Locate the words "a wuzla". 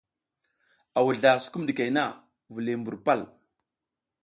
0.97-1.31